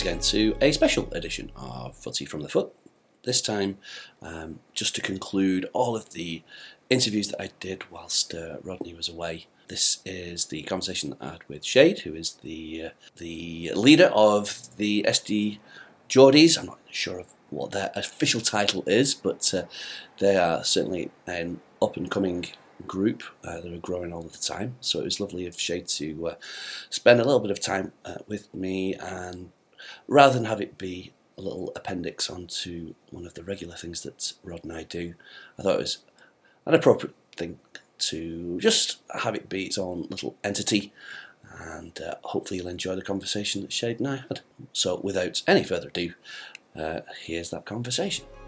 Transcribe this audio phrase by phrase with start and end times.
[0.00, 2.72] once again to a special edition of Footy from the Foot.
[3.24, 3.76] This time,
[4.22, 6.42] um, just to conclude all of the
[6.88, 9.46] interviews that I did whilst uh, Rodney was away.
[9.68, 14.10] This is the conversation that I had with Shade, who is the uh, the leader
[14.14, 15.58] of the SD
[16.08, 16.58] Geordies.
[16.58, 19.64] I'm not sure of what their official title is, but uh,
[20.18, 22.46] they are certainly an up and coming
[22.86, 23.22] group.
[23.44, 26.34] Uh, they were growing all the time, so it was lovely of Shade to uh,
[26.88, 29.50] spend a little bit of time uh, with me, and
[30.08, 34.34] rather than have it be a little appendix onto one of the regular things that
[34.44, 35.14] Rod and I do,
[35.58, 35.98] I thought it was
[36.66, 37.58] an appropriate thing
[37.98, 40.92] to just have it be its own little entity.
[41.58, 44.40] And uh, hopefully, you'll enjoy the conversation that Shade and I had.
[44.72, 46.14] So, without any further ado,
[46.76, 48.26] uh, here's that conversation.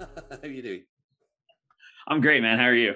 [0.00, 0.82] How are you doing?
[2.08, 2.58] I'm great, man.
[2.58, 2.94] How are you?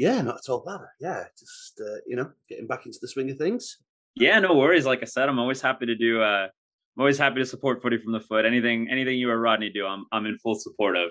[0.00, 0.80] Yeah, not at all bad.
[0.98, 3.76] Yeah, just uh, you know, getting back into the swing of things.
[4.14, 4.86] Yeah, no worries.
[4.86, 6.22] Like I said, I'm always happy to do.
[6.22, 8.46] Uh, I'm always happy to support footy from the foot.
[8.46, 11.10] Anything, anything you or Rodney do, I'm I'm in full support of.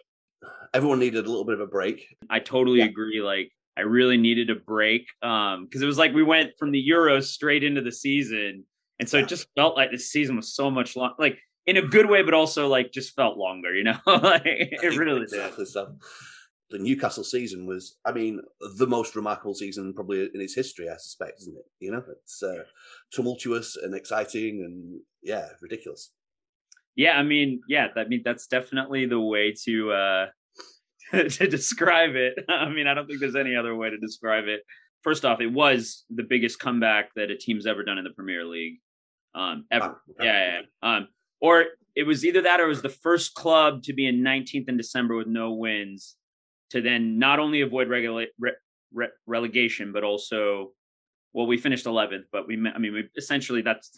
[0.74, 2.08] Everyone needed a little bit of a break.
[2.32, 2.86] I totally yeah.
[2.86, 3.22] agree.
[3.22, 6.84] Like I really needed a break um because it was like we went from the
[6.84, 8.64] Euros straight into the season,
[8.98, 11.14] and so it just felt like the season was so much long.
[11.20, 13.72] Like in a good way, but also like just felt longer.
[13.72, 15.72] You know, like it really exactly did.
[15.72, 15.94] so.
[16.70, 18.42] The Newcastle season was, I mean,
[18.78, 21.66] the most remarkable season probably in its history, I suspect, isn't it?
[21.80, 22.64] You know, it's uh,
[23.12, 26.12] tumultuous and exciting, and yeah, ridiculous.
[26.96, 30.26] Yeah, I mean, yeah, I mean that's definitely the way to uh
[31.12, 32.34] to describe it.
[32.50, 34.62] I mean, I don't think there's any other way to describe it.
[35.02, 38.46] First off, it was the biggest comeback that a team's ever done in the Premier
[38.46, 38.80] League,
[39.34, 40.02] um, ever.
[40.20, 40.98] yeah, yeah, yeah.
[40.98, 41.08] Um,
[41.42, 44.68] or it was either that or it was the first club to be in 19th
[44.68, 46.16] in December with no wins
[46.72, 48.52] to then not only avoid regula- re-
[48.94, 50.72] re- relegation, but also,
[51.34, 53.92] well, we finished 11th, but we, I mean, we essentially that's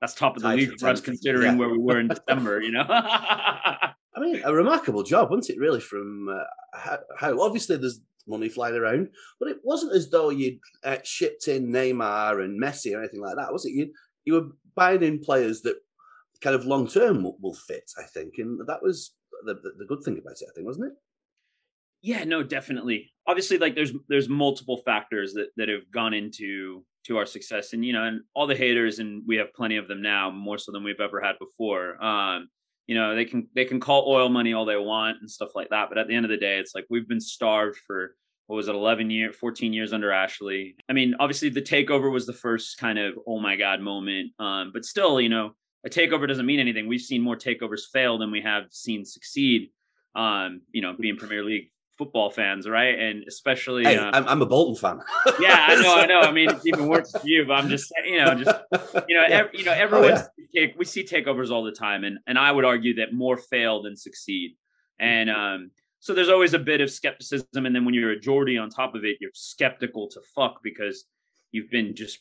[0.00, 1.56] that's top of the league for us considering yeah.
[1.56, 2.86] where we were in December, you know.
[2.88, 5.60] I mean, a remarkable job, wasn't it?
[5.60, 9.08] Really, from uh, how, how, obviously there's money flying around,
[9.38, 13.36] but it wasn't as though you'd uh, shipped in Neymar and Messi or anything like
[13.36, 13.72] that, was it?
[13.72, 13.92] You
[14.24, 15.76] you were buying in players that
[16.40, 19.12] kind of long term will, will, fit, I think, and that was
[19.44, 20.92] the, the, the good thing about it, I think, wasn't it?
[22.02, 23.12] Yeah, no, definitely.
[23.26, 27.84] Obviously, like there's there's multiple factors that that have gone into to our success, and
[27.84, 30.72] you know, and all the haters, and we have plenty of them now, more so
[30.72, 32.02] than we've ever had before.
[32.02, 32.48] Um,
[32.86, 35.68] you know, they can they can call oil money all they want and stuff like
[35.70, 38.14] that, but at the end of the day, it's like we've been starved for
[38.50, 42.26] what was it 11 year 14 years under ashley i mean obviously the takeover was
[42.26, 45.52] the first kind of oh my god moment um, but still you know
[45.86, 49.70] a takeover doesn't mean anything we've seen more takeovers fail than we have seen succeed
[50.16, 52.98] um, you know being premier league football fans, right?
[52.98, 55.00] And especially, hey, uh, I'm, I'm, a Bolton fan.
[55.38, 56.20] yeah, I know, I know.
[56.20, 58.58] I mean, it's even worse for you, but I'm just, you know, just
[59.06, 59.42] you know, yeah.
[59.52, 60.66] you know, everyone oh, yeah.
[60.66, 63.82] take, we see takeovers all the time, and and I would argue that more fail
[63.82, 64.56] than succeed,
[64.98, 68.56] and um, so there's always a bit of skepticism, and then when you're a Geordie
[68.56, 71.04] on top of it, you're skeptical to fuck because
[71.52, 72.20] you've been just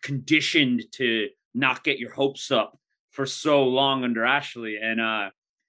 [0.00, 2.78] conditioned to not get your hopes up
[3.10, 5.28] for so long under Ashley, and uh,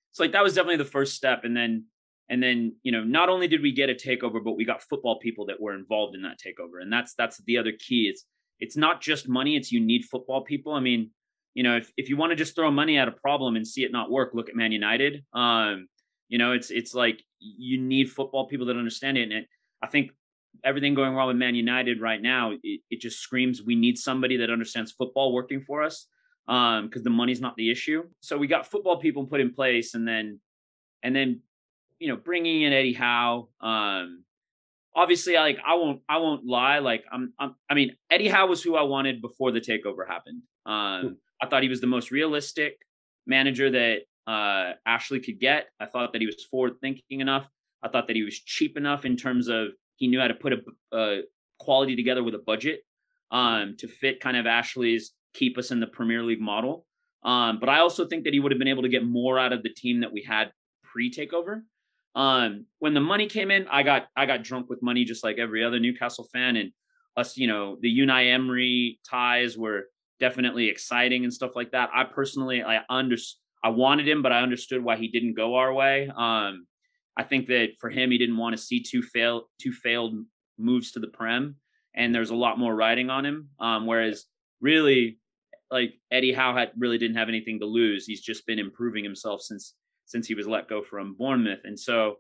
[0.09, 1.87] it's like that was definitely the first step, and then
[2.31, 5.19] and then you know not only did we get a takeover but we got football
[5.19, 6.81] people that were involved in that takeover.
[6.81, 8.25] And that's that's the other key it's
[8.59, 10.73] it's not just money it's you need football people.
[10.73, 11.11] I mean
[11.53, 13.83] you know if, if you want to just throw money at a problem and see
[13.83, 15.23] it not work look at man united.
[15.33, 15.87] Um
[16.29, 19.23] you know it's it's like you need football people that understand it.
[19.23, 19.47] And it,
[19.83, 20.11] i think
[20.63, 24.37] everything going wrong with man united right now it, it just screams we need somebody
[24.37, 26.07] that understands football working for us
[26.47, 28.03] um because the money's not the issue.
[28.21, 30.39] So we got football people put in place and then
[31.03, 31.41] and then
[32.01, 33.47] you know, bringing in Eddie Howe.
[33.61, 34.23] Um,
[34.95, 36.79] obviously, like I won't, I won't lie.
[36.79, 40.41] Like I'm, I'm, i mean, Eddie Howe was who I wanted before the takeover happened.
[40.65, 42.73] Um, I thought he was the most realistic
[43.27, 45.67] manager that uh, Ashley could get.
[45.79, 47.47] I thought that he was forward thinking enough.
[47.83, 49.67] I thought that he was cheap enough in terms of
[49.97, 51.21] he knew how to put a, a
[51.59, 52.79] quality together with a budget
[53.29, 56.85] um, to fit kind of Ashley's keep us in the Premier League model.
[57.23, 59.53] Um, but I also think that he would have been able to get more out
[59.53, 60.51] of the team that we had
[60.83, 61.61] pre takeover.
[62.15, 65.37] Um, when the money came in, I got I got drunk with money just like
[65.37, 66.71] every other Newcastle fan, and
[67.17, 69.85] us, you know, the Unai Emery ties were
[70.19, 71.89] definitely exciting and stuff like that.
[71.93, 73.17] I personally, I under
[73.63, 76.09] I wanted him, but I understood why he didn't go our way.
[76.15, 76.65] Um,
[77.17, 80.15] I think that for him, he didn't want to see two fail two failed
[80.57, 81.55] moves to the prem,
[81.95, 83.49] and there's a lot more riding on him.
[83.59, 84.25] Um, whereas
[84.61, 85.19] really,
[85.69, 88.05] like Eddie Howe had really didn't have anything to lose.
[88.05, 89.75] He's just been improving himself since
[90.11, 91.61] since he was let go from Bournemouth.
[91.63, 92.15] And so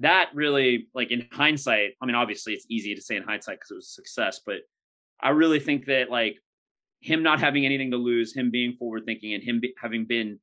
[0.00, 3.70] that really, like in hindsight, I mean, obviously it's easy to say in hindsight because
[3.70, 4.58] it was a success, but
[5.20, 6.36] I really think that like
[7.00, 10.38] him not having anything to lose, him being forward thinking, and him be, having been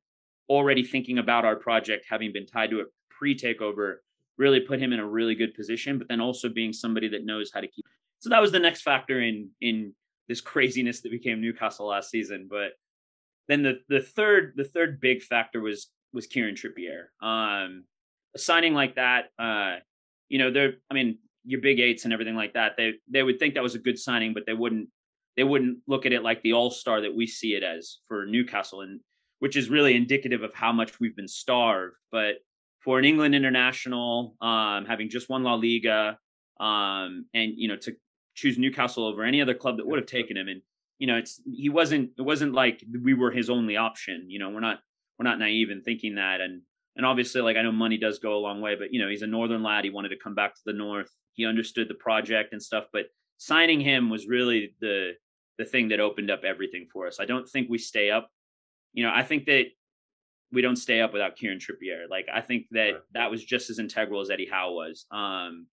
[0.48, 3.96] already thinking about our project, having been tied to it pre takeover,
[4.38, 5.98] really put him in a really good position.
[5.98, 7.84] But then also being somebody that knows how to keep.
[8.18, 9.92] So that was the next factor in in
[10.28, 12.48] this craziness that became Newcastle last season.
[12.50, 12.72] But
[13.48, 17.06] then the the third the third big factor was was Kieran Trippier.
[17.26, 17.84] Um,
[18.34, 19.76] a signing like that, uh,
[20.28, 22.72] you know, they're I mean your big eights and everything like that.
[22.76, 24.88] They they would think that was a good signing, but they wouldn't
[25.36, 28.26] they wouldn't look at it like the all star that we see it as for
[28.26, 29.00] Newcastle, and
[29.38, 31.96] which is really indicative of how much we've been starved.
[32.10, 32.36] But
[32.80, 36.18] for an England international, um, having just won La Liga,
[36.60, 37.94] um, and you know to
[38.34, 40.62] choose Newcastle over any other club that would have taken him, and
[40.98, 44.26] you know it's he wasn't it wasn't like we were his only option.
[44.28, 44.80] You know we're not
[45.22, 46.62] we're not naive in thinking that, and
[46.96, 49.22] and obviously like I know money does go a long way, but you know he's
[49.22, 49.84] a northern lad.
[49.84, 51.10] He wanted to come back to the north.
[51.32, 53.06] He understood the project and stuff, but
[53.38, 55.12] signing him was really the
[55.58, 57.20] the thing that opened up everything for us.
[57.20, 58.30] I don't think we stay up.
[58.92, 59.66] You know, I think that
[60.50, 62.08] we don't stay up without Kieran Trippier.
[62.10, 63.00] Like I think that right.
[63.12, 65.06] that was just as integral as Eddie Howe was.
[65.10, 65.66] Um,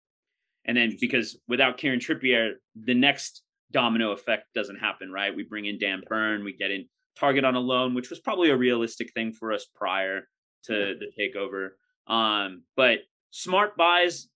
[0.64, 5.34] and then because without Kieran Trippier, the next domino effect doesn't happen, right?
[5.34, 6.86] We bring in Dan Burn, we get in
[7.20, 10.28] Targett on a loan, which was probably a realistic thing for us prior
[10.64, 11.70] to the takeover.
[12.12, 14.28] Um, but smart buys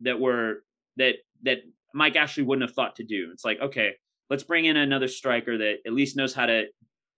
[0.00, 0.64] that were
[0.96, 1.58] that that
[1.94, 3.30] Mike Ashley wouldn't have thought to do.
[3.32, 3.92] It's like, okay,
[4.28, 6.64] let's bring in another striker that at least knows how to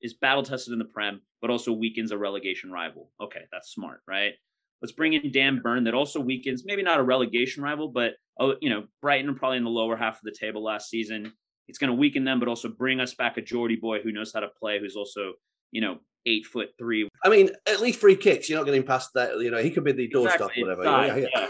[0.00, 3.10] is battle tested in the prem, but also weakens a relegation rival.
[3.20, 4.32] Okay, that's smart, right?
[4.80, 8.56] Let's bring in Dan Burn that also weakens maybe not a relegation rival, but oh,
[8.60, 11.32] you know, Brighton are probably in the lower half of the table last season.
[11.72, 14.30] It's going to weaken them, but also bring us back a Geordie boy who knows
[14.30, 15.32] how to play, who's also
[15.70, 15.96] you know
[16.26, 17.08] eight foot three.
[17.24, 18.50] I mean, at least free kicks.
[18.50, 19.38] You're not getting past that.
[19.40, 20.64] You know, he could be the doorstop, exactly.
[20.64, 20.84] whatever.
[20.84, 21.26] yeah, yeah.
[21.34, 21.48] yeah.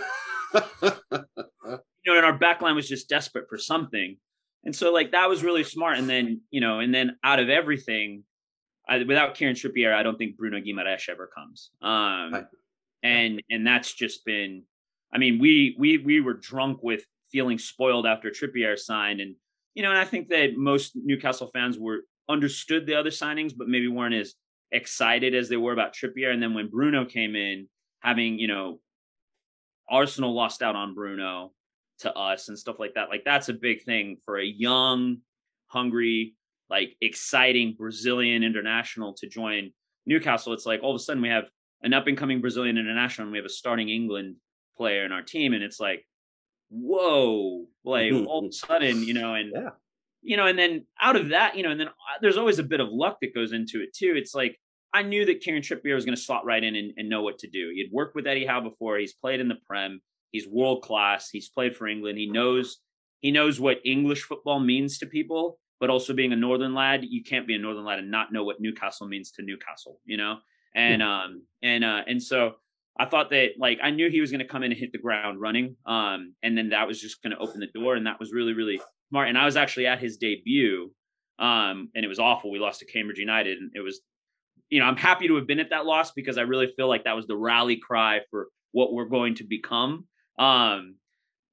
[2.05, 4.17] you know, and our backline was just desperate for something.
[4.65, 5.99] And so like that was really smart.
[5.99, 8.23] And then, you know, and then out of everything,
[8.89, 11.71] I, without Kieran Trippier, I don't think Bruno Guimaraes ever comes.
[11.83, 12.45] Um, right.
[13.03, 14.63] and and that's just been,
[15.13, 19.37] I mean, we we we were drunk with feeling spoiled after Trippier signed, and
[19.75, 23.69] you know, and I think that most Newcastle fans were understood the other signings, but
[23.69, 24.35] maybe weren't as
[24.71, 26.33] excited as they were about Trippier.
[26.33, 27.69] And then when Bruno came in,
[28.01, 28.81] having you know,
[29.89, 31.53] Arsenal lost out on Bruno,
[32.03, 33.09] to us and stuff like that.
[33.09, 35.19] Like that's a big thing for a young,
[35.67, 36.35] hungry,
[36.69, 39.71] like exciting Brazilian international to join
[40.07, 40.53] Newcastle.
[40.53, 41.45] It's like all of a sudden we have
[41.83, 44.37] an up and coming Brazilian international and we have a starting England
[44.77, 45.55] player in our team.
[45.55, 46.05] And it's like,
[46.73, 49.71] whoa, like all of a sudden, you know, and, yeah.
[50.23, 52.65] you know, and then out of that, you know, and then uh, there's always a
[52.65, 54.15] bit of luck that goes into it too.
[54.17, 54.59] It's like,
[54.95, 57.39] I knew that Kieran Trippier was going to slot right in and, and know what
[57.39, 57.71] to do.
[57.75, 58.99] He had worked with Eddie Howe before.
[58.99, 60.01] He's played in the Prem.
[60.33, 61.31] He's world class.
[61.31, 62.19] He's played for England.
[62.19, 62.79] He knows
[63.21, 67.23] he knows what English football means to people, but also being a northern lad, you
[67.23, 70.39] can't be a northern lad and not know what Newcastle means to Newcastle, you know?
[70.75, 72.55] And um and uh and so
[72.99, 74.99] I thought that like I knew he was going to come in and hit the
[74.99, 75.77] ground running.
[75.87, 78.53] Um and then that was just going to open the door and that was really
[78.53, 80.93] really smart and I was actually at his debut
[81.39, 82.51] um and it was awful.
[82.51, 84.01] We lost to Cambridge United and it was
[84.73, 87.05] you know, I'm happy to have been at that loss because I really feel like
[87.05, 90.07] that was the rally cry for what we're going to become.
[90.39, 90.95] Um,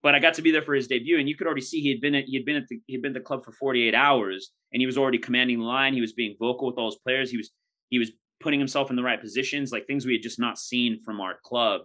[0.01, 1.89] but I got to be there for his debut, and you could already see he
[1.89, 3.51] had been at, he had been at the he had been at the club for
[3.51, 5.93] 48 hours, and he was already commanding the line.
[5.93, 7.29] He was being vocal with all his players.
[7.29, 7.51] He was
[7.89, 11.01] he was putting himself in the right positions, like things we had just not seen
[11.03, 11.81] from our club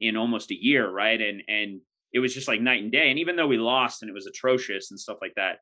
[0.00, 1.20] in almost a year, right?
[1.20, 1.80] And and
[2.12, 3.10] it was just like night and day.
[3.10, 5.58] And even though we lost and it was atrocious and stuff like that,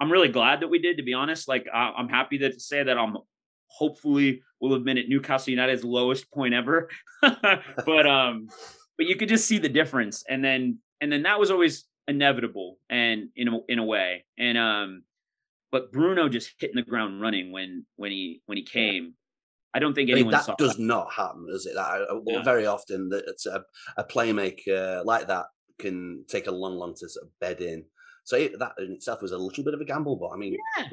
[0.00, 0.96] I'm really glad that we did.
[0.96, 3.16] To be honest, like I'm happy that to say that I'm
[3.68, 6.88] hopefully will have been at Newcastle United's lowest point ever.
[7.20, 8.48] but um
[8.96, 12.78] but you could just see the difference and then and then that was always inevitable
[12.90, 15.02] and in a, in a way and um
[15.70, 19.14] but Bruno just hitting the ground running when when he when he came
[19.74, 20.82] I don't think anyone I mean, that does that.
[20.82, 21.74] not happen, does it?
[21.74, 22.42] That uh, yeah.
[22.42, 23.64] very often that it's a,
[23.96, 25.46] a playmaker like that
[25.78, 27.84] can take a long, long to sort of bed in.
[28.24, 30.56] So it, that in itself was a little bit of a gamble, but I mean,
[30.76, 30.84] yeah.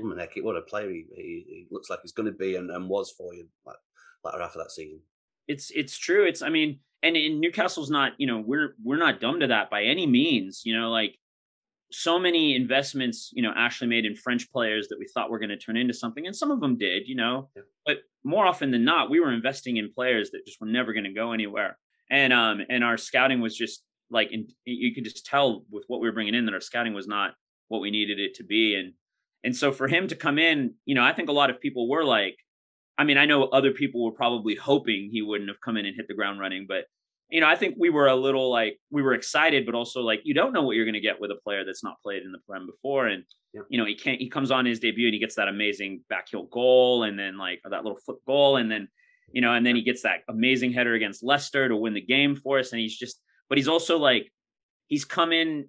[0.41, 3.11] what a player he, he, he, looks like he's going to be and, and was
[3.11, 3.75] for you like,
[4.23, 5.01] latter half of that season.
[5.47, 6.25] It's it's true.
[6.25, 9.69] It's I mean, and in Newcastle's not, you know, we're we're not dumb to that
[9.69, 10.61] by any means.
[10.65, 11.17] You know, like
[11.91, 15.49] so many investments, you know, Ashley made in French players that we thought were going
[15.49, 17.63] to turn into something, and some of them did, you know, yeah.
[17.85, 21.05] but more often than not, we were investing in players that just were never going
[21.05, 21.77] to go anywhere.
[22.09, 25.99] And um and our scouting was just like, in, you could just tell with what
[25.99, 27.33] we were bringing in that our scouting was not
[27.67, 28.93] what we needed it to be, and
[29.43, 31.87] and so for him to come in, you know, I think a lot of people
[31.87, 32.35] were like,
[32.97, 35.95] I mean, I know other people were probably hoping he wouldn't have come in and
[35.95, 36.85] hit the ground running, but
[37.29, 40.21] you know, I think we were a little like we were excited, but also like
[40.23, 42.31] you don't know what you're going to get with a player that's not played in
[42.31, 43.61] the Prem before, and yeah.
[43.69, 44.19] you know he can't.
[44.19, 47.37] He comes on his debut and he gets that amazing back heel goal, and then
[47.37, 48.87] like that little foot goal, and then
[49.31, 52.35] you know, and then he gets that amazing header against Leicester to win the game
[52.35, 54.31] for us, and he's just, but he's also like
[54.87, 55.67] he's come in.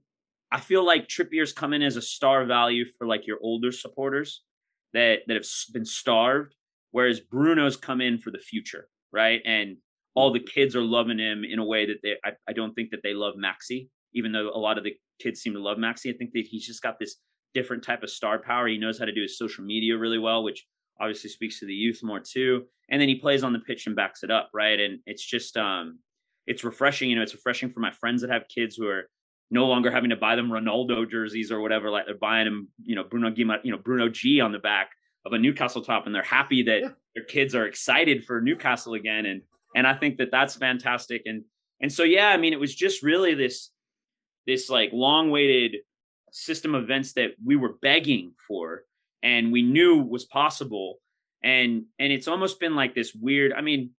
[0.52, 4.42] I feel like Trippier's come in as a star value for like your older supporters
[4.92, 6.54] that that have been starved,
[6.90, 9.40] whereas Bruno's come in for the future, right?
[9.44, 9.78] And
[10.16, 12.90] all the kids are loving him in a way that they I, I don't think
[12.90, 16.12] that they love Maxi, even though a lot of the kids seem to love Maxi.
[16.12, 17.16] I think that he's just got this
[17.54, 18.66] different type of star power.
[18.66, 20.66] He knows how to do his social media really well, which
[21.00, 22.64] obviously speaks to the youth more too.
[22.88, 24.80] And then he plays on the pitch and backs it up, right?
[24.80, 25.98] And it's just um
[26.46, 29.08] it's refreshing, you know, it's refreshing for my friends that have kids who are
[29.50, 32.96] no longer having to buy them Ronaldo jerseys or whatever, like they're buying them, you
[32.96, 34.90] know, Bruno G, you know, Bruno G on the back
[35.24, 36.88] of a Newcastle top, and they're happy that yeah.
[37.14, 39.26] their kids are excited for Newcastle again.
[39.26, 39.42] And
[39.76, 41.22] and I think that that's fantastic.
[41.26, 41.44] And
[41.80, 43.70] and so yeah, I mean, it was just really this
[44.46, 45.76] this like long waited
[46.32, 48.82] system of events that we were begging for
[49.22, 50.98] and we knew was possible
[51.42, 53.90] and and it's almost been like this weird i mean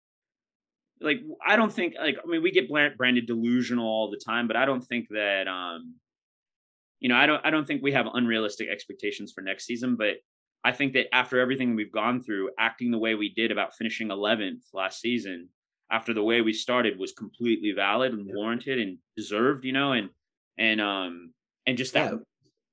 [1.01, 4.55] like i don't think like i mean we get branded delusional all the time but
[4.55, 5.95] i don't think that um
[6.99, 10.17] you know i don't i don't think we have unrealistic expectations for next season but
[10.63, 14.09] i think that after everything we've gone through acting the way we did about finishing
[14.09, 15.49] 11th last season
[15.91, 20.09] after the way we started was completely valid and warranted and deserved, you know, and
[20.57, 21.33] and um
[21.65, 22.11] and just that.
[22.11, 22.17] Yeah.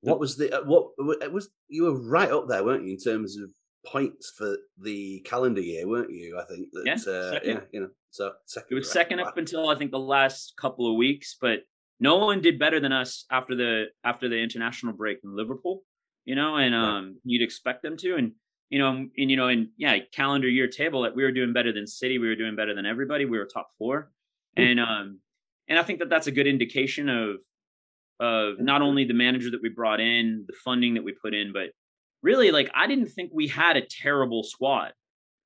[0.00, 0.88] What was the uh, what
[1.22, 1.48] it was?
[1.68, 3.50] You were right up there, weren't you, in terms of
[3.86, 6.38] points for the calendar year, weren't you?
[6.38, 8.68] I think that yeah, uh, yeah you know, so second.
[8.70, 11.60] It was second up until I think the last couple of weeks, but
[12.00, 15.82] no one did better than us after the after the international break in Liverpool,
[16.24, 18.32] you know, and um you'd expect them to, and
[18.70, 21.72] you know, and, you know, and yeah, calendar year table that we were doing better
[21.72, 23.24] than City, we were doing better than everybody.
[23.24, 24.10] We were top four,
[24.56, 25.20] and um,
[25.68, 27.36] and I think that that's a good indication of
[28.20, 31.52] of not only the manager that we brought in, the funding that we put in,
[31.52, 31.70] but
[32.22, 34.92] really, like I didn't think we had a terrible squad.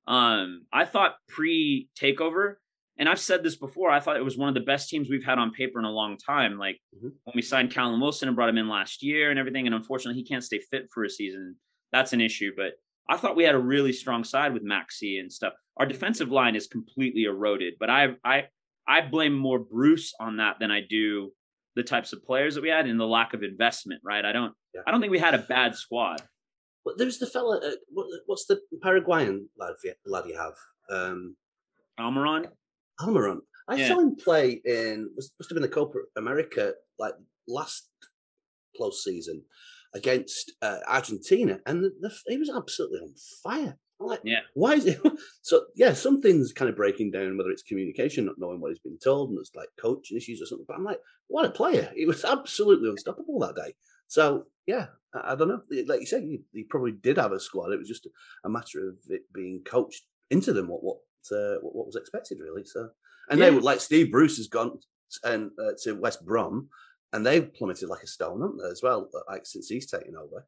[0.06, 2.54] Um, I thought pre takeover,
[2.98, 5.24] and I've said this before, I thought it was one of the best teams we've
[5.24, 6.58] had on paper in a long time.
[6.58, 7.08] Like mm-hmm.
[7.24, 10.20] when we signed Callum Wilson and brought him in last year and everything, and unfortunately
[10.20, 11.56] he can't stay fit for a season.
[11.92, 12.72] That's an issue, but
[13.08, 15.54] I thought we had a really strong side with Maxi and stuff.
[15.78, 18.44] Our defensive line is completely eroded, but I I
[18.86, 21.32] I blame more Bruce on that than I do
[21.76, 24.02] the types of players that we had and the lack of investment.
[24.04, 24.24] Right?
[24.24, 24.82] I don't yeah.
[24.86, 26.22] I don't think we had a bad squad.
[26.84, 27.58] But there's the fella.
[27.58, 29.74] Uh, what, what's the Paraguayan lad,
[30.06, 30.54] lad you have?
[30.90, 31.36] Um,
[31.98, 32.46] Almiron.
[33.00, 33.38] Almiron.
[33.68, 33.88] I yeah.
[33.88, 37.14] saw him play in must, must have been the Copa America like
[37.46, 37.88] last
[38.76, 39.42] close season
[39.98, 43.78] against uh, Argentina, and the, the, he was absolutely on fire.
[44.00, 45.00] I'm like, yeah, why is it?
[45.42, 48.98] so yeah, something's kind of breaking down, whether it's communication, not knowing what he's been
[49.02, 50.66] told, and it's like coaching issues or something.
[50.66, 51.90] But I'm like, what a player!
[51.94, 53.74] He was absolutely unstoppable that day.
[54.06, 55.62] So yeah, I, I don't know.
[55.86, 57.72] Like you said, he, he, probably did have a squad.
[57.72, 58.08] It was just
[58.44, 60.98] a matter of it being coached into them what what
[61.32, 62.64] uh, what, what, was expected really.
[62.64, 62.90] So
[63.30, 63.46] and yeah.
[63.46, 64.78] they would like Steve Bruce has gone
[65.24, 66.68] and uh, to West Brom
[67.12, 69.08] and they've plummeted like a stone, haven't they, as well?
[69.28, 70.46] Like since he's taken over,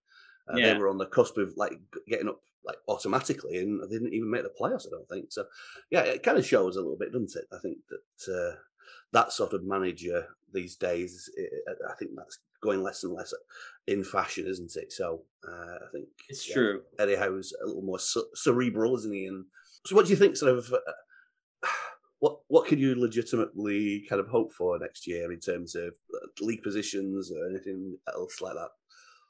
[0.52, 0.73] uh, yeah.
[0.73, 1.73] they were on the cusp of like
[2.09, 4.87] getting up like automatically, and they didn't even make the playoffs.
[4.87, 5.47] I don't think so.
[5.90, 7.47] Yeah, it kind of shows a little bit, doesn't it?
[7.52, 8.57] I think that uh,
[9.12, 11.50] that sort of manager these days, it,
[11.88, 13.33] I think that's going less and less
[13.87, 14.93] in fashion, isn't it?
[14.93, 16.83] So uh, I think it's yeah, true.
[16.99, 19.26] Eddie Howe's a little more cerebral, isn't he?
[19.26, 19.47] And
[19.87, 20.37] so, what do you think?
[20.37, 20.73] Sort of.
[22.23, 25.95] Uh, what what could you legitimately kind of hope for next year in terms of
[26.15, 28.71] uh, league positions or anything else like that?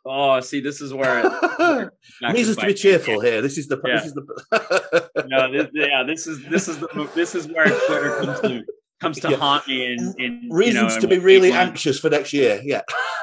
[0.07, 1.91] Oh, see, this is where it
[2.33, 3.43] needs us to be cheerful here.
[3.43, 3.97] This is the yeah.
[3.97, 8.21] this is the no, this, yeah, this is this is the this is where Twitter
[8.21, 8.65] comes to
[9.01, 9.37] comes to yeah.
[9.37, 12.61] haunt me in, in reasons you know, to be really anxious for next year.
[12.65, 12.83] Yeah.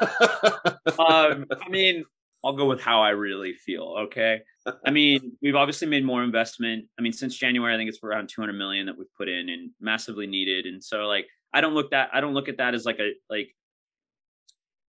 [0.98, 2.04] um, I mean,
[2.44, 3.96] I'll go with how I really feel.
[4.00, 4.40] Okay.
[4.86, 6.86] I mean, we've obviously made more investment.
[6.98, 9.70] I mean, since January, I think it's around 200 million that we've put in and
[9.80, 10.66] massively needed.
[10.66, 13.12] And so like, I don't look that, I don't look at that as like a,
[13.30, 13.54] like,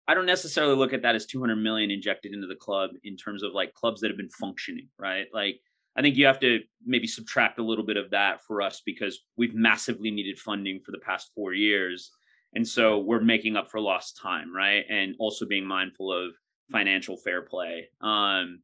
[0.09, 3.43] I don't necessarily look at that as 200 million injected into the club in terms
[3.43, 5.27] of like clubs that have been functioning, right?
[5.33, 5.61] Like,
[5.97, 9.21] I think you have to maybe subtract a little bit of that for us because
[9.37, 12.11] we've massively needed funding for the past four years.
[12.55, 14.85] And so we're making up for lost time, right?
[14.89, 16.35] And also being mindful of
[16.71, 17.89] financial fair play.
[18.01, 18.61] Um,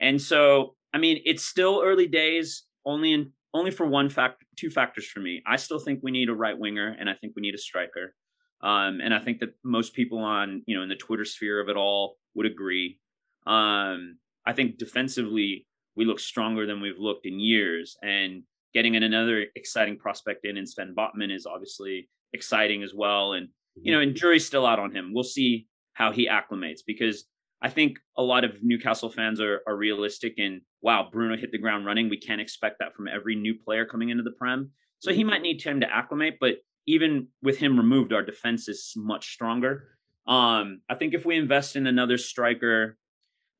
[0.00, 4.68] and so, I mean, it's still early days, only in only for one fact, two
[4.68, 5.40] factors for me.
[5.46, 8.14] I still think we need a right winger, and I think we need a striker.
[8.62, 11.68] Um, and I think that most people on you know in the Twitter sphere of
[11.68, 12.98] it all would agree.
[13.46, 19.04] Um, I think defensively we look stronger than we've looked in years, and getting in
[19.04, 23.34] another exciting prospect in, and Sven Botman is obviously exciting as well.
[23.34, 25.12] And you know, and jury's still out on him.
[25.14, 27.24] We'll see how he acclimates because
[27.64, 31.58] I think a lot of Newcastle fans are, are realistic and wow, Bruno hit the
[31.58, 32.10] ground running.
[32.10, 34.70] We can't expect that from every new player coming into the Prem.
[34.98, 36.56] So he might need time to acclimate, but
[36.86, 39.88] even with him removed, our defense is much stronger.
[40.26, 42.98] Um, I think if we invest in another striker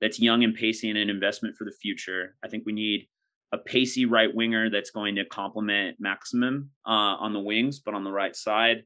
[0.03, 3.09] that's young and pacey and an investment for the future, I think we need
[3.53, 8.05] a pacey right winger that's going to complement Maximin uh, on the wings, but on
[8.05, 8.85] the right side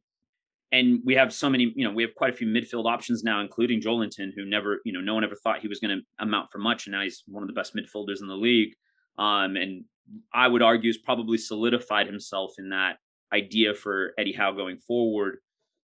[0.70, 3.40] and we have so many, you know, we have quite a few midfield options now,
[3.40, 6.50] including Joelinton, who never, you know, no one ever thought he was going to amount
[6.52, 8.74] for much, and now he's one of the best midfielders in the league.
[9.18, 9.84] Um, and
[10.32, 12.96] I would argue has probably solidified himself in that
[13.32, 15.38] idea for Eddie Howe going forward.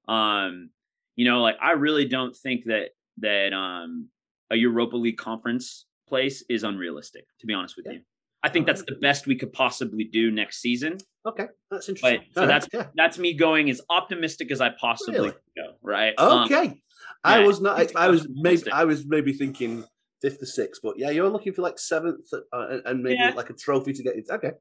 [0.07, 0.69] Um,
[1.15, 4.09] you know, like I really don't think that that um,
[4.49, 7.93] a Europa League conference place is unrealistic, to be honest with yeah.
[7.93, 8.01] you.
[8.43, 10.97] I think that's the best we could possibly do next season.
[11.27, 12.23] Okay, that's interesting.
[12.33, 12.87] But, so that's yeah.
[12.95, 15.33] that's me going as optimistic as I possibly really?
[15.55, 15.73] go.
[15.83, 16.13] Right?
[16.17, 16.67] Okay.
[16.67, 16.81] Um,
[17.23, 17.95] I yeah, was not.
[17.95, 18.71] I was maybe.
[18.71, 19.85] I was maybe thinking
[20.21, 23.33] fifth or sixth, but yeah, you're looking for like seventh uh, and maybe yeah.
[23.35, 24.33] like a trophy to get into.
[24.33, 24.51] Okay.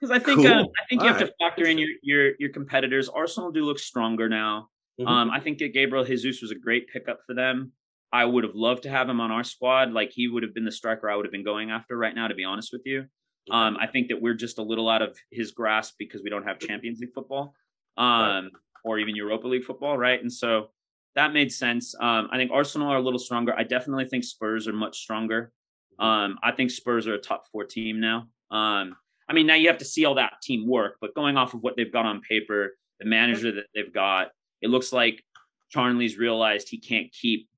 [0.00, 0.46] Because I think cool.
[0.46, 1.26] uh, I think you All have right.
[1.26, 3.08] to factor in your your your competitors.
[3.08, 4.68] Arsenal do look stronger now.
[5.00, 5.08] Mm-hmm.
[5.08, 7.72] Um, I think that Gabriel Jesus was a great pickup for them.
[8.12, 9.92] I would have loved to have him on our squad.
[9.92, 12.28] Like he would have been the striker I would have been going after right now,
[12.28, 13.04] to be honest with you.
[13.50, 16.46] Um, I think that we're just a little out of his grasp because we don't
[16.46, 17.54] have Champions League football,
[17.96, 18.50] um,
[18.84, 20.20] or even Europa League football, right?
[20.20, 20.68] And so
[21.14, 21.94] that made sense.
[22.00, 23.54] Um, I think Arsenal are a little stronger.
[23.56, 25.52] I definitely think Spurs are much stronger.
[26.00, 26.04] Mm-hmm.
[26.04, 28.28] Um, I think Spurs are a top four team now.
[28.50, 28.96] Um,
[29.28, 31.60] I mean, now you have to see all that team work, but going off of
[31.60, 34.28] what they've got on paper, the manager that they've got,
[34.60, 35.22] it looks like
[35.70, 37.48] Charnley's realized he can't keep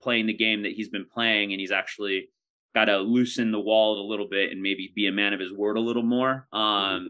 [0.00, 2.28] playing the game that he's been playing, and he's actually
[2.74, 5.52] got to loosen the wallet a little bit and maybe be a man of his
[5.52, 6.46] word a little more.
[6.52, 6.58] Mm-hmm.
[6.58, 7.08] Um,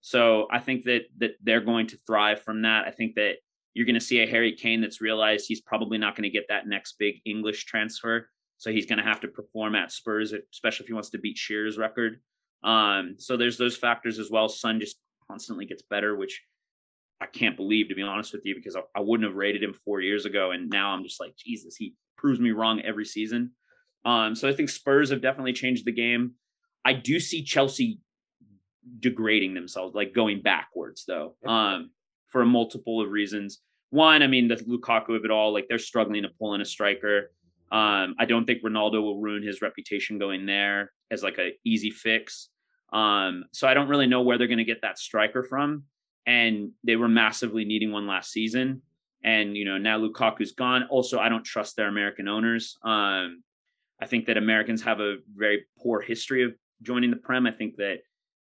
[0.00, 2.86] so I think that that they're going to thrive from that.
[2.86, 3.36] I think that
[3.74, 6.48] you're going to see a Harry Kane that's realized he's probably not going to get
[6.48, 8.28] that next big English transfer.
[8.58, 11.38] So he's going to have to perform at Spurs, especially if he wants to beat
[11.38, 12.20] Shearer's record.
[12.62, 14.48] Um, so there's those factors as well.
[14.48, 16.42] Son just constantly gets better, which
[17.20, 19.74] I can't believe to be honest with you, because I, I wouldn't have rated him
[19.84, 23.52] four years ago, and now I'm just like, Jesus, he proves me wrong every season.
[24.04, 26.32] Um, so I think Spurs have definitely changed the game.
[26.84, 28.00] I do see Chelsea
[28.98, 31.90] degrading themselves, like going backwards, though, um,
[32.28, 33.60] for a multiple of reasons.
[33.90, 36.64] One, I mean, the Lukaku of it all, like they're struggling to pull in a
[36.64, 37.30] striker.
[37.70, 41.90] Um, I don't think Ronaldo will ruin his reputation going there as like a easy
[41.90, 42.48] fix.
[42.92, 45.84] Um, so I don't really know where they're going to get that striker from.
[46.26, 48.82] And they were massively needing one last season.
[49.24, 50.84] And you know now Lukaku's gone.
[50.90, 52.76] Also, I don't trust their American owners.
[52.84, 53.42] Um,
[54.02, 57.46] I think that Americans have a very poor history of joining the Prem.
[57.46, 57.98] I think that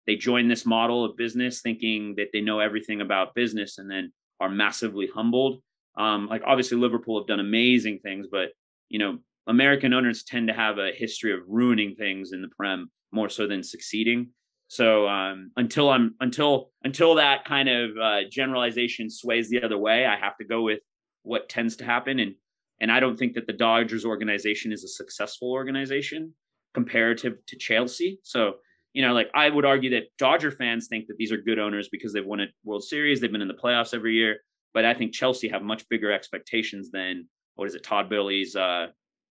[0.06, 4.12] they join this model of business thinking that they know everything about business and then
[4.38, 5.62] are massively humbled.
[5.96, 8.50] Um, like obviously Liverpool have done amazing things, but
[8.90, 9.16] you know,
[9.46, 13.46] American owners tend to have a history of ruining things in the Prem more so
[13.46, 14.28] than succeeding.
[14.68, 20.04] So um, until I'm until until that kind of uh, generalization sways the other way,
[20.04, 20.80] I have to go with
[21.22, 22.18] what tends to happen.
[22.18, 22.34] And
[22.80, 26.34] and I don't think that the Dodgers organization is a successful organization
[26.74, 28.20] comparative to Chelsea.
[28.22, 28.56] So,
[28.92, 31.88] you know, like I would argue that Dodger fans think that these are good owners
[31.90, 34.38] because they've won a World Series, they've been in the playoffs every year.
[34.74, 38.88] But I think Chelsea have much bigger expectations than what is it, Todd Boehly's uh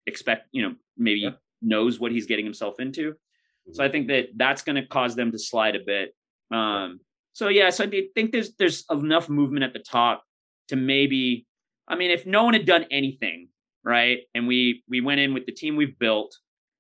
[0.08, 1.32] expect, you know, maybe yeah.
[1.62, 3.12] knows what he's getting himself into.
[3.12, 3.74] Mm-hmm.
[3.74, 6.16] So I think that that's going to cause them to slide a bit.
[6.52, 7.00] Um,
[7.34, 10.24] so yeah, so I think there's there's enough movement at the top
[10.70, 11.46] to maybe
[11.88, 13.50] I mean, if no one had done anything,
[13.84, 16.36] right, and we we went in with the team we've built,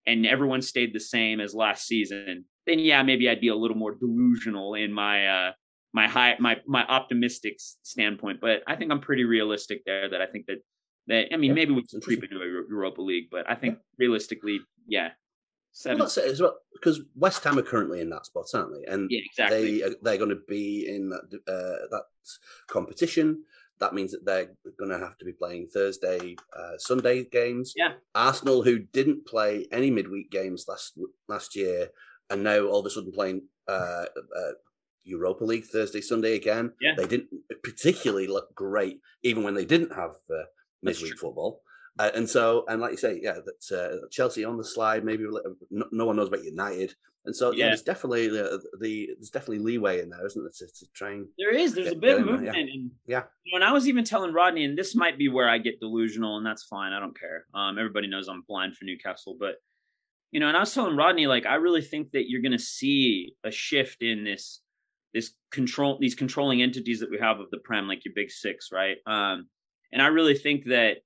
[0.05, 3.77] and everyone stayed the same as last season, then yeah, maybe I'd be a little
[3.77, 5.51] more delusional in my uh,
[5.93, 8.39] my high my my optimistic standpoint.
[8.41, 10.09] But I think I'm pretty realistic there.
[10.09, 10.57] That I think that
[11.07, 13.75] that I mean, yeah, maybe we can creep into a Europa League, but I think
[13.75, 14.05] yeah.
[14.05, 15.09] realistically, yeah.
[15.71, 15.99] Seven.
[15.99, 18.91] Well, that's it as well because West Ham are currently in that spot, aren't they?
[18.91, 19.81] And yeah, exactly.
[19.81, 22.03] They they're going to be in that uh, that
[22.67, 23.43] competition
[23.79, 27.73] that means that they're going to have to be playing Thursday, uh, Sunday games.
[27.75, 27.93] Yeah.
[28.13, 31.89] Arsenal, who didn't play any midweek games last last year,
[32.29, 34.51] and now all of a sudden playing uh, uh,
[35.03, 36.71] Europa League Thursday, Sunday again.
[36.81, 36.93] Yeah.
[36.97, 37.29] They didn't
[37.63, 40.43] particularly look great, even when they didn't have uh,
[40.81, 41.61] midweek football.
[41.97, 45.05] Uh, and so, and like you say, yeah, that uh, Chelsea on the slide.
[45.05, 45.25] Maybe
[45.71, 46.93] no, no, one knows about United.
[47.25, 50.73] And so, yeah, there's definitely the, the there's definitely leeway in there, isn't there, to,
[50.73, 51.73] to try and there is.
[51.73, 52.61] There's a bit of movement, yeah.
[52.61, 53.23] and yeah.
[53.53, 56.45] And I was even telling Rodney, and this might be where I get delusional, and
[56.45, 56.93] that's fine.
[56.93, 57.45] I don't care.
[57.55, 59.55] Um, everybody knows I'm blind for Newcastle, but
[60.31, 62.59] you know, and I was telling Rodney, like, I really think that you're going to
[62.59, 64.61] see a shift in this
[65.13, 68.69] this control these controlling entities that we have of the prem like your big six
[68.73, 69.47] right um
[69.93, 70.97] and i really think that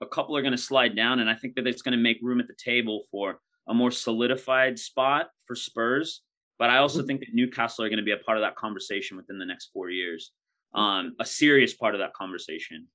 [0.00, 2.18] a couple are going to slide down and i think that it's going to make
[2.22, 6.22] room at the table for a more solidified spot for spurs
[6.58, 7.06] but i also mm-hmm.
[7.06, 9.70] think that newcastle are going to be a part of that conversation within the next
[9.72, 10.32] four years
[10.74, 12.86] um a serious part of that conversation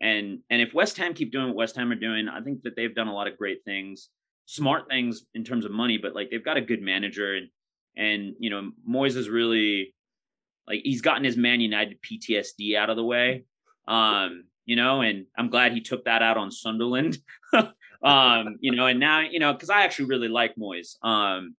[0.00, 2.76] and and if west ham keep doing what west ham are doing i think that
[2.76, 4.08] they've done a lot of great things
[4.46, 7.48] smart things in terms of money but like they've got a good manager and
[7.96, 9.94] and you know Moyes is really
[10.66, 13.44] like he's gotten his Man United PTSD out of the way.
[13.86, 17.18] Um, you know, and I'm glad he took that out on Sunderland.
[17.52, 20.96] um, you know, and now, you know, because I actually really like Moyes.
[21.02, 21.56] Um,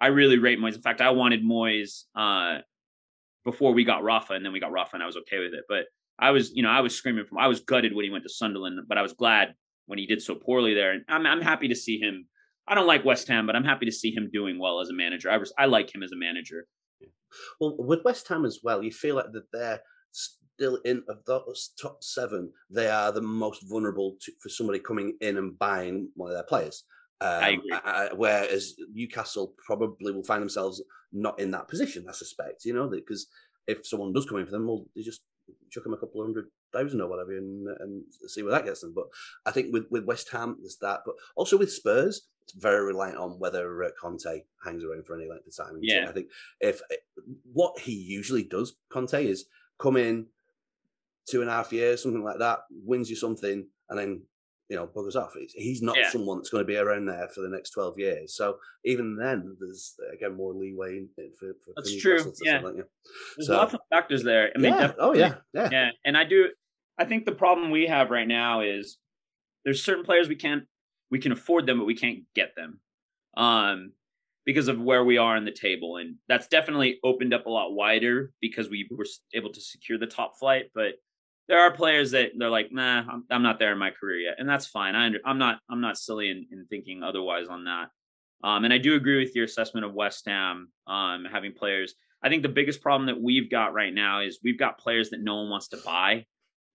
[0.00, 0.74] I really rate Moyes.
[0.74, 2.58] In fact, I wanted Moyes uh
[3.44, 5.64] before we got Rafa, and then we got Rafa, and I was okay with it.
[5.68, 5.84] But
[6.18, 8.30] I was, you know, I was screaming from I was gutted when he went to
[8.30, 9.54] Sunderland, but I was glad
[9.86, 10.92] when he did so poorly there.
[10.92, 12.26] And I'm I'm happy to see him.
[12.68, 14.94] I don't like West Ham, but I'm happy to see him doing well as a
[14.94, 15.30] manager.
[15.30, 16.66] I was I like him as a manager.
[17.60, 19.80] Well, with West Ham as well, you feel like that they're
[20.56, 22.52] still in of those top seven.
[22.70, 26.44] They are the most vulnerable to, for somebody coming in and buying one of their
[26.44, 26.84] players.
[27.20, 32.06] Um, I whereas Newcastle probably will find themselves not in that position.
[32.08, 33.26] I suspect, you know, because
[33.66, 35.22] if someone does come in for them, well, they just
[35.70, 38.80] chuck them a couple of hundred thousand or whatever and, and see where that gets
[38.80, 38.92] them.
[38.94, 39.06] But
[39.46, 41.00] I think with, with West Ham, there's that.
[41.06, 45.28] But also with Spurs, it's very reliant on whether uh, Conte hangs around for any
[45.28, 45.78] length of time.
[45.80, 46.06] Yeah.
[46.08, 46.28] I think
[46.60, 46.96] if eh,
[47.52, 49.46] what he usually does, Conte, is
[49.78, 50.26] come in
[51.28, 54.22] two and a half years, something like that, wins you something, and then
[54.68, 55.34] you know buggers off.
[55.54, 56.10] He's not yeah.
[56.10, 58.34] someone that's going to be around there for the next twelve years.
[58.34, 61.52] So even then, there's again more leeway for.
[61.64, 62.32] for that's true.
[62.42, 62.60] Yeah.
[62.60, 62.82] Like, yeah.
[63.36, 64.50] There's so, lots of factors there.
[64.54, 64.92] I mean, yeah.
[64.98, 65.36] Oh yeah.
[65.52, 65.68] Yeah.
[65.70, 65.90] Yeah.
[66.04, 66.50] And I do.
[66.98, 68.98] I think the problem we have right now is
[69.64, 70.64] there's certain players we can't
[71.10, 72.80] we can afford them, but we can't get them
[73.36, 73.92] um,
[74.44, 75.98] because of where we are in the table.
[75.98, 80.06] And that's definitely opened up a lot wider because we were able to secure the
[80.06, 80.66] top flight.
[80.74, 80.94] But
[81.48, 84.34] there are players that they're like, nah, I'm, I'm not there in my career yet,
[84.38, 84.94] and that's fine.
[84.94, 87.88] I am not I'm not silly in, in thinking otherwise on that.
[88.44, 91.94] Um, and I do agree with your assessment of West Ham um, having players.
[92.22, 95.22] I think the biggest problem that we've got right now is we've got players that
[95.22, 96.26] no one wants to buy,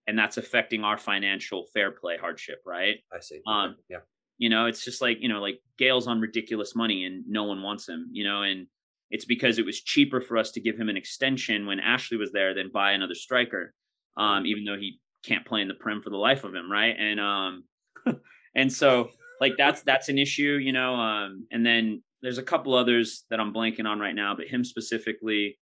[0.08, 2.98] and that's affecting our financial fair play hardship, right?
[3.14, 3.42] I see.
[3.48, 4.00] Um, yeah.
[4.38, 7.62] You know, it's just like, you know, like Gayle's on ridiculous money and no one
[7.62, 8.66] wants him, you know, and
[9.12, 12.32] it's because it was cheaper for us to give him an extension when Ashley was
[12.32, 13.74] there than buy another striker.
[14.18, 16.96] Um, even though he can't play in the Prem for the life of him, right?
[16.98, 17.64] And um
[18.56, 20.96] and so like that's that's an issue, you know.
[20.96, 24.64] Um, and then there's a couple others that I'm blanking on right now, but him
[24.64, 25.58] specifically,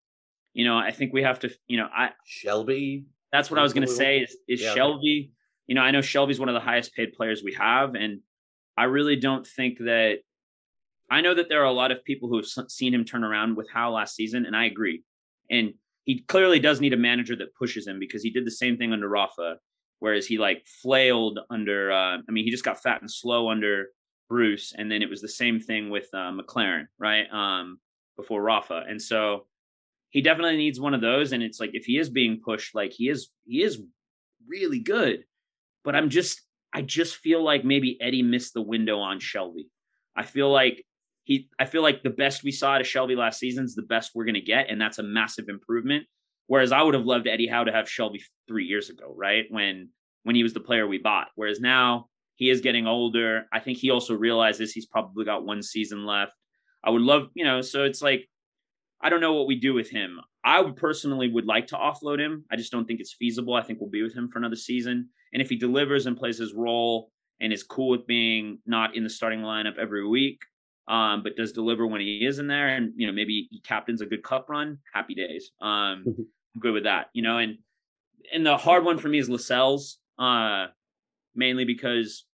[0.54, 3.06] you know, I think we have to, you know, I Shelvey.
[3.32, 4.74] That's what I was gonna say is is yeah.
[4.74, 5.32] Shelvey.
[5.68, 8.22] You know, I know Shelvey's one of the highest paid players we have, and
[8.78, 10.20] I really don't think that.
[11.08, 13.56] I know that there are a lot of people who have seen him turn around
[13.56, 15.04] with Howe last season, and I agree.
[15.52, 18.78] And he clearly does need a manager that pushes him because he did the same
[18.78, 19.58] thing under Rafa,
[20.00, 21.92] whereas he like flailed under.
[21.92, 23.88] Uh, I mean, he just got fat and slow under
[24.30, 27.26] Bruce, and then it was the same thing with uh, McClaren, right?
[27.32, 27.80] Um,
[28.16, 29.48] before Rafa, and so
[30.12, 31.34] he definitely needs one of those.
[31.34, 33.82] And it's like if he is being pushed, like he is, he is
[34.48, 35.26] really good.
[35.84, 36.42] But I'm just
[36.76, 39.70] I just feel like maybe Eddie missed the window on Shelvey.
[40.16, 40.86] I feel like
[41.26, 43.82] he I feel like the best we saw out of Shelvey last season is the
[43.82, 46.06] best we're gonna get, and that's a massive improvement.
[46.48, 49.46] Whereas I would have loved Eddie Howe to have Shelvey three years ago, right?
[49.50, 49.90] When
[50.24, 51.28] when he was the player we bought.
[51.36, 53.48] Whereas now he is getting older.
[53.52, 56.34] I think he also realizes he's probably got one season left.
[56.84, 58.30] I would love, you know, so it's like
[59.02, 60.20] I don't know what we do with him.
[60.44, 62.46] I would personally would like to offload him.
[62.52, 63.56] I just don't think it's feasible.
[63.56, 65.10] I think we'll be with him for another season.
[65.34, 67.12] And if he delivers and plays his role
[67.42, 70.40] and is cool with being not in the starting lineup every week,
[70.88, 74.02] um, but does deliver when he is in there, and you know maybe he captains
[74.02, 75.52] a good cup run, happy days.
[75.62, 76.22] Um, mm-hmm.
[76.56, 77.38] I'm good with that, you know.
[77.38, 77.58] And
[78.34, 80.68] and the hard one for me is Lascelles, uh,
[81.34, 82.26] mainly because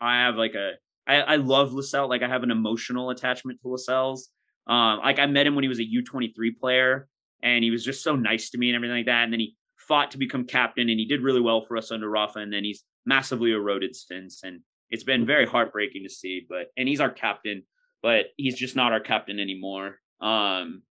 [0.00, 0.72] I have like a
[1.06, 4.28] I, I love Lascelles, like I have an emotional attachment to Lascelles.
[4.66, 7.08] Um, like I met him when he was a U23 player,
[7.42, 9.24] and he was just so nice to me and everything like that.
[9.24, 9.56] And then he
[9.88, 12.64] fought to become captain and he did really well for us under Rafa and then
[12.64, 14.60] he's massively eroded since and
[14.90, 17.64] it's been very heartbreaking to see but and he's our captain
[18.02, 19.98] but he's just not our captain anymore.
[20.20, 20.82] Um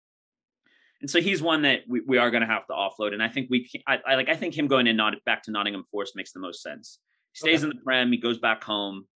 [1.01, 3.29] and so he's one that we, we are going to have to offload and I
[3.29, 6.15] think we I, I, like I think him going in not back to Nottingham Forest
[6.17, 6.99] makes the most sense.
[7.33, 7.71] He stays okay.
[7.71, 9.07] in the prem he goes back home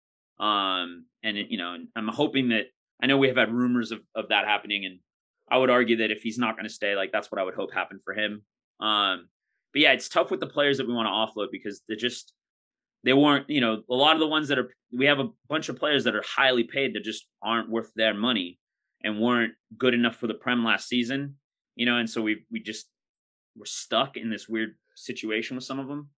[0.41, 2.67] um and it, you know I'm hoping that
[3.03, 4.99] I know we have had rumors of, of that happening and
[5.51, 7.55] I would argue that if he's not going to stay like that's what I would
[7.55, 8.43] hope happened for him.
[8.81, 9.29] Um
[9.73, 12.33] but yeah, it's tough with the players that we want to offload because they're just
[13.05, 15.69] they weren't, you know, a lot of the ones that are we have a bunch
[15.69, 18.59] of players that are highly paid that just aren't worth their money
[19.03, 21.37] and weren't good enough for the Prem last season.
[21.77, 22.87] you know, and so we we just
[23.57, 26.09] we're stuck in this weird situation with some of them.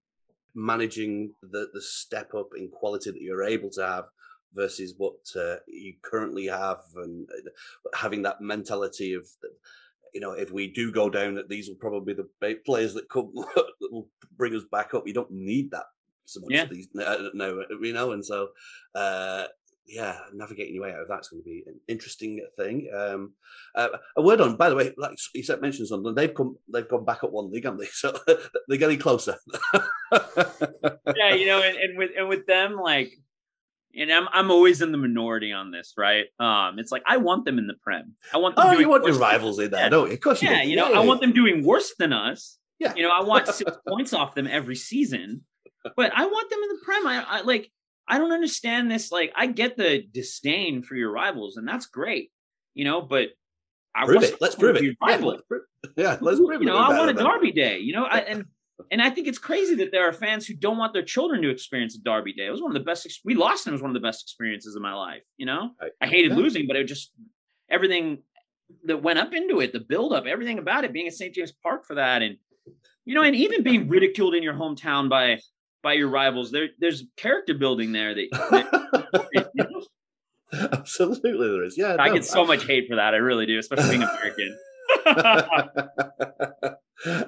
[0.54, 4.04] Managing the the step up in quality that you're able to have
[4.54, 7.50] versus what uh, you currently have, and uh,
[7.94, 9.26] having that mentality of
[10.14, 13.10] you know, if we do go down, that these will probably be the players that
[13.10, 15.06] come that will bring us back up.
[15.06, 15.84] You don't need that
[16.26, 16.64] so much yeah.
[16.66, 18.48] these uh, now, you know, and so
[18.94, 19.44] uh,
[19.86, 22.88] yeah, navigating your way out of that's going to be an interesting thing.
[22.94, 23.34] Um,
[23.74, 26.14] uh, a word on, by the way, like you said, mentioned something.
[26.14, 27.86] They've come, they've gone back up one league, haven't they?
[27.92, 28.16] So
[28.68, 29.36] they're getting closer.
[31.16, 33.12] yeah, you know, and, and with and with them, like
[33.96, 36.26] and I'm I'm always in the minority on this, right?
[36.38, 38.14] Um, it's like I want them in the prem.
[38.34, 38.66] I want them.
[38.66, 40.14] Oh, you want your rivals in there, don't you?
[40.14, 40.62] Of course, you yeah.
[40.62, 40.68] Do.
[40.68, 42.58] You know, yeah, I want them doing worse than us.
[42.78, 42.94] Yeah.
[42.94, 45.44] You know, I want six points off them every season,
[45.96, 47.06] but I want them in the prem.
[47.06, 47.70] I, I like.
[48.08, 49.10] I don't understand this.
[49.10, 52.30] Like, I get the disdain for your rivals, and that's great.
[52.74, 53.30] You know, but
[53.94, 54.40] I prove it.
[54.40, 54.84] Let's prove it.
[54.84, 55.62] Yeah, let's prove,
[55.96, 56.60] yeah, let's prove it.
[56.60, 57.78] You know, I want a Derby day.
[57.78, 58.44] You know, I, and
[58.90, 61.48] and I think it's crazy that there are fans who don't want their children to
[61.48, 62.46] experience a Derby Day.
[62.46, 63.08] It was one of the best.
[63.24, 65.22] We lost, and it was one of the best experiences of my life.
[65.38, 66.36] You know, I, I hated yeah.
[66.36, 67.12] losing, but it just
[67.70, 68.22] everything
[68.84, 71.34] that went up into it, the build up, everything about it, being at St.
[71.34, 72.36] James Park for that, and
[73.04, 75.38] you know, and even being ridiculed in your hometown by
[75.86, 76.50] by your rivals.
[76.50, 78.28] There, there's character building there that.
[79.32, 79.82] that you know?
[80.72, 81.78] Absolutely, there is.
[81.78, 82.46] Yeah, I no, get so I...
[82.48, 83.14] much hate for that.
[83.14, 84.58] I really do, especially being American.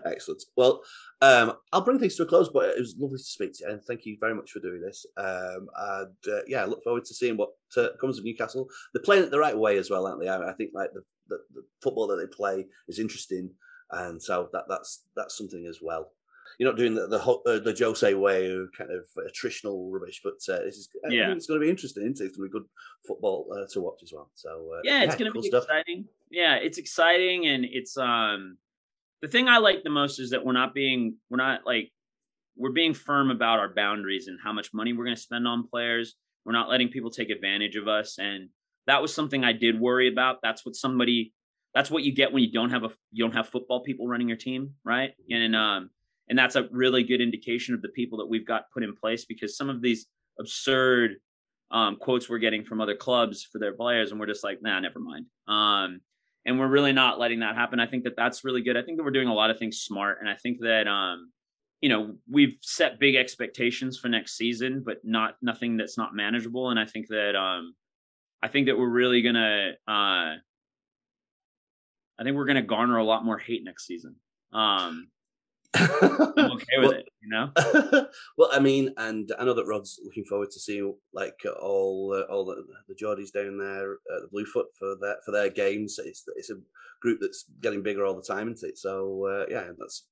[0.04, 0.42] Excellent.
[0.56, 0.82] Well,
[1.20, 3.70] um, I'll bring things to a close, but it was lovely to speak to you,
[3.70, 5.06] and thank you very much for doing this.
[5.16, 8.66] Um, and uh, yeah, I look forward to seeing what uh, comes of Newcastle.
[8.92, 10.28] They're playing it the right way as well, aren't they?
[10.28, 13.54] I, I think like the, the, the, football that they play is interesting,
[13.92, 16.10] and so that that's that's something as well.
[16.58, 20.34] You're not doing the the, uh, the Jose way of kind of attritional rubbish, but
[20.52, 21.32] uh, this is yeah.
[21.32, 22.04] it's going to be interesting.
[22.04, 22.10] It?
[22.10, 22.66] It's going to be good
[23.06, 24.30] football uh, to watch as well.
[24.34, 25.64] So uh, yeah, it's going to cool be stuff.
[25.64, 26.06] exciting.
[26.30, 28.58] Yeah, it's exciting, and it's um
[29.22, 31.92] the thing I like the most is that we're not being we're not like
[32.56, 35.68] we're being firm about our boundaries and how much money we're going to spend on
[35.68, 36.16] players.
[36.44, 38.48] We're not letting people take advantage of us, and
[38.88, 40.38] that was something I did worry about.
[40.42, 41.32] That's what somebody
[41.74, 44.28] that's what you get when you don't have a you don't have football people running
[44.28, 45.10] your team, right?
[45.30, 45.90] And um
[46.28, 49.24] and that's a really good indication of the people that we've got put in place
[49.24, 50.06] because some of these
[50.38, 51.16] absurd
[51.70, 54.80] um, quotes we're getting from other clubs for their players, and we're just like, nah,
[54.80, 55.26] never mind.
[55.46, 56.00] Um,
[56.46, 57.78] and we're really not letting that happen.
[57.78, 58.76] I think that that's really good.
[58.76, 61.30] I think that we're doing a lot of things smart, and I think that um,
[61.80, 66.70] you know we've set big expectations for next season, but not nothing that's not manageable.
[66.70, 67.74] And I think that um,
[68.42, 70.36] I think that we're really gonna uh,
[72.18, 74.16] I think we're gonna garner a lot more hate next season.
[74.52, 75.08] Um,
[75.74, 77.50] I'm okay with well, it, you know.
[78.38, 82.32] well, I mean, and I know that Rod's looking forward to seeing like all uh,
[82.32, 85.98] all the, the Geordies down there at the Bluefoot for their for their games.
[86.02, 86.56] It's it's a
[87.00, 88.78] group that's getting bigger all the time, isn't it?
[88.78, 90.06] So uh, yeah, that's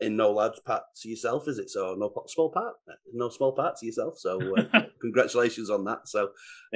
[0.00, 1.70] in no large part to yourself, is it?
[1.70, 2.74] So no small part,
[3.12, 4.18] no small part to yourself.
[4.18, 6.08] So uh, congratulations on that.
[6.08, 6.30] So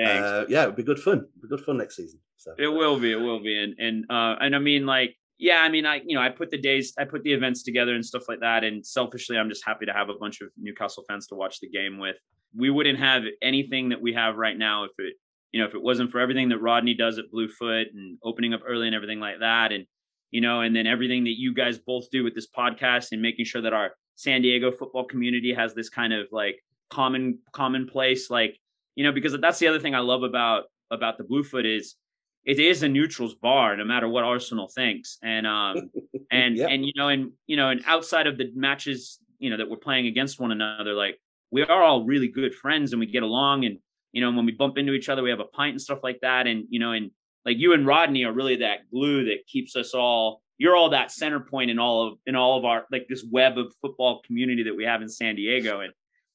[0.04, 1.26] uh, yeah, it'll be good fun.
[1.36, 2.20] It'll be good fun next season.
[2.36, 3.12] So it will be.
[3.12, 3.62] It will be.
[3.62, 6.50] And and uh, and I mean, like yeah, I mean, I you know, I put
[6.50, 8.64] the days, I put the events together and stuff like that.
[8.64, 11.68] And selfishly, I'm just happy to have a bunch of Newcastle fans to watch the
[11.68, 12.16] game with.
[12.56, 15.14] We wouldn't have anything that we have right now if it,
[15.52, 18.60] you know, if it wasn't for everything that Rodney does at Bluefoot and opening up
[18.66, 19.86] early and everything like that, and
[20.30, 23.44] you know, and then everything that you guys both do with this podcast and making
[23.44, 28.58] sure that our San Diego football community has this kind of like common commonplace, like
[28.94, 31.96] you know, because that's the other thing I love about about the Bluefoot is
[32.44, 35.18] it is a neutrals bar no matter what Arsenal thinks.
[35.22, 35.90] And um
[36.30, 36.70] and yep.
[36.70, 39.76] and you know and you know and outside of the matches you know that we're
[39.76, 41.18] playing against one another like
[41.50, 43.64] we are all really good friends and we get along.
[43.64, 43.78] And
[44.12, 46.20] you know when we bump into each other we have a pint and stuff like
[46.22, 46.46] that.
[46.46, 47.10] And you know and
[47.44, 51.10] like you and Rodney are really that glue that keeps us all you're all that
[51.10, 54.64] center point in all of in all of our like this web of football community
[54.64, 55.80] that we have in San Diego.
[55.80, 55.92] And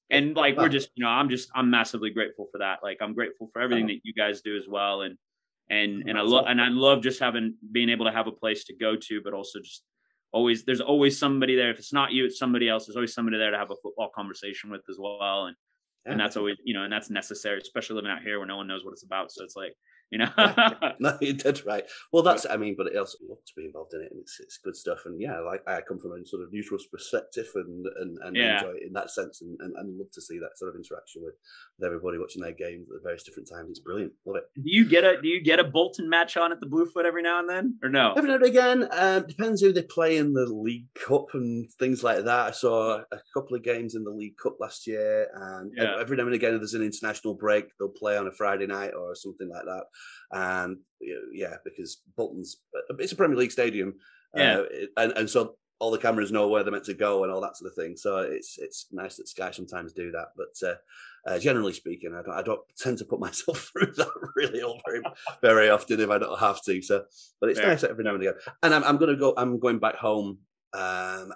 [0.09, 2.79] and like we're just you know I'm just I'm massively grateful for that.
[2.83, 5.01] Like I'm grateful for everything that you guys do as well.
[5.01, 5.17] And
[5.69, 8.65] and and I love and I love just having being able to have a place
[8.65, 9.83] to go to, but also just
[10.31, 11.71] always there's always somebody there.
[11.71, 12.85] If it's not you, it's somebody else.
[12.85, 15.55] There's always somebody there to have a football conversation with as well, and
[16.05, 18.67] and that's always you know and that's necessary, especially living out here where no one
[18.67, 19.31] knows what it's about.
[19.31, 19.73] So it's like
[20.11, 20.29] you know.
[20.99, 21.83] no, you did right.
[22.11, 24.39] Well, that's I mean, but it also love to be involved in it, and it's,
[24.39, 24.99] it's good stuff.
[25.05, 28.55] And yeah, like I come from a sort of neutral perspective, and and, and yeah.
[28.55, 31.21] enjoy it in that sense, and, and, and love to see that sort of interaction
[31.23, 31.35] with,
[31.77, 33.69] with everybody watching their games at various different times.
[33.69, 34.13] It's brilliant.
[34.25, 34.43] Love it.
[34.55, 37.21] Do you get a Do you get a Bolton match on at the Bluefoot every
[37.21, 38.13] now and then, or no?
[38.13, 38.87] Every now and again.
[38.91, 42.47] Um, depends who they play in the League Cup and things like that.
[42.47, 45.95] I saw a couple of games in the League Cup last year, and yeah.
[45.99, 48.91] every now and again, if there's an international break, they'll play on a Friday night
[48.97, 49.83] or something like that
[50.31, 50.77] and
[51.31, 53.95] yeah, because Bolton's uh, it's a Premier League stadium,
[54.35, 54.59] Yeah.
[54.59, 57.39] Uh, and, and so all the cameras know where they're meant to go and all
[57.41, 57.95] that sort of thing.
[57.95, 60.27] So it's it's nice that Sky sometimes do that.
[60.35, 60.75] But uh,
[61.25, 64.81] uh, generally speaking, I don't, I don't tend to put myself through that really all
[64.85, 65.01] very
[65.41, 66.81] very often if I don't have to.
[66.81, 67.05] So,
[67.39, 67.69] but it's Fair.
[67.69, 68.35] nice every now and again.
[68.61, 69.33] And I'm, I'm going to go.
[69.37, 70.39] I'm going back home
[70.73, 71.31] um,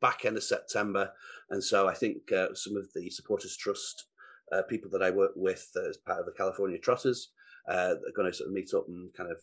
[0.00, 1.12] back end of September,
[1.50, 4.06] and so I think uh, some of the supporters trust
[4.50, 7.32] uh, people that I work with as part of the California Trotters
[7.68, 9.38] uh, are going to sort of meet up and kind of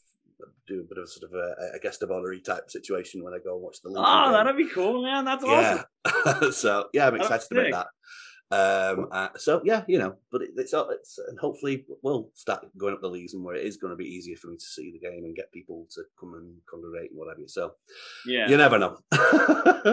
[0.68, 3.38] do a bit of sort of a, a guest of honor type situation when I
[3.38, 4.34] go and watch the Legion Oh, game.
[4.34, 5.26] that'd be cool, man.
[5.26, 6.52] That's awesome.
[6.52, 7.72] So yeah, I'm That's excited about sick.
[7.74, 7.88] that.
[8.54, 12.94] Um, uh, so yeah, you know, but it, it's it's and hopefully we'll start going
[12.94, 14.92] up the leagues and where it is going to be easier for me to see
[14.92, 17.42] the game and get people to come and congregate and whatever.
[17.48, 17.76] So
[18.26, 18.50] Yeah.
[18.50, 18.98] you never know.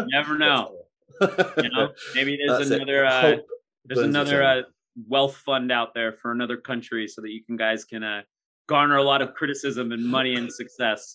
[0.08, 0.72] never know.
[1.20, 3.36] You know, maybe there's That's another uh,
[3.84, 4.62] there's another uh,
[5.06, 8.22] wealth fund out there for another country so that you can guys can uh,
[8.66, 11.14] garner a lot of criticism and money and success.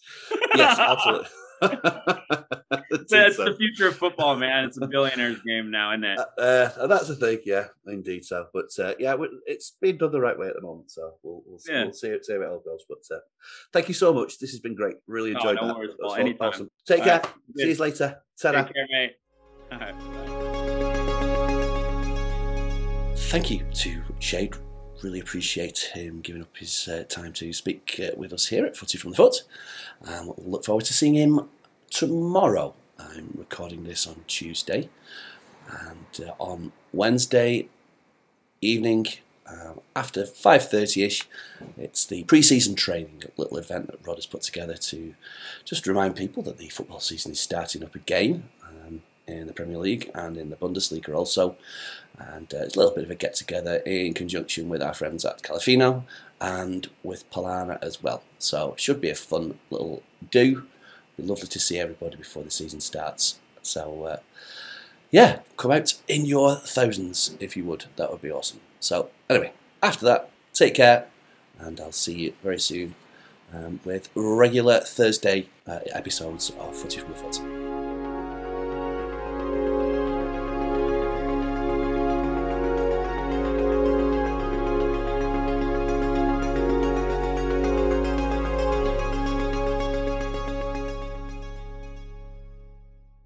[0.56, 1.28] yes, absolutely.
[1.62, 4.65] That's the future of football, man.
[4.65, 6.19] It's a billionaire's game now, isn't it?
[6.38, 8.26] Uh, that's the thing, yeah, indeed.
[8.26, 9.15] So, but uh, yeah,
[9.46, 10.91] it's being done the right way at the moment.
[10.91, 11.84] So we'll we'll, see- Yeah.
[11.86, 12.84] we'll see, see how it all goes.
[12.89, 13.19] But uh,
[13.72, 14.39] thank you so much.
[14.39, 14.96] This has been great.
[15.08, 15.78] Really Oh, enjoyed no that.
[15.78, 16.10] worries, That Paul.
[16.12, 16.50] was Anytime.
[16.50, 16.69] awesome.
[16.88, 17.19] Take All care.
[17.22, 17.30] right.
[17.58, 18.17] See you later.
[18.41, 18.63] Ta-ra.
[18.63, 19.12] Take care, mate.
[19.72, 20.73] All right.
[23.34, 24.54] Thank you to Shade.
[25.02, 28.78] Really appreciate him giving up his uh, time to speak uh, with us here at
[28.78, 29.41] Footy from the Foot.
[30.06, 31.50] Um, we'll look forward to seeing him
[31.89, 32.76] tomorrow.
[33.00, 34.88] I'm recording this on Tuesday,
[35.67, 37.69] and uh, on Wednesday
[38.62, 39.08] evening
[39.48, 41.26] um, after 5.30ish
[41.76, 45.15] it's the pre-season training little event that Rod has put together to
[45.65, 48.50] just remind people that the football season is starting up again
[49.28, 51.56] in the Premier League and in the Bundesliga also
[52.18, 55.26] and uh, it's a little bit of a get together in conjunction with our friends
[55.26, 56.04] at Calafino
[56.40, 58.24] and with Polana as well.
[58.38, 60.64] So it should be a fun little do.
[61.18, 63.40] Be lovely to see everybody before the season starts.
[63.62, 64.18] So uh,
[65.10, 67.86] yeah, come out in your thousands if you would.
[67.96, 68.60] That would be awesome.
[68.80, 71.06] So anyway, after that, take care,
[71.60, 72.96] and I'll see you very soon
[73.54, 77.62] um, with regular Thursday uh, episodes of Footy from the Foot.